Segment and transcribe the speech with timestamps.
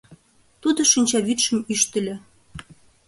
[0.61, 2.15] Тудо шинчавӱдшым ӱштыльӧ.